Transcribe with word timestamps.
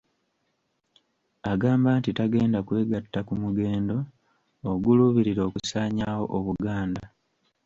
Agamba 1.51 1.89
nti 1.99 2.09
tagenda 2.17 2.59
kwegatta 2.67 3.19
ku 3.27 3.33
mugendo 3.41 3.97
oguluubirira 4.71 5.41
okusaanyaawo 5.47 6.25
Obuganda. 6.37 7.03